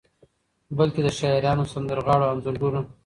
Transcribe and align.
بلکې 0.77 1.01
د 1.03 1.07
شاعرانو، 1.19 1.69
سندرغاړو، 1.73 2.29
انځورګرو 2.31 2.81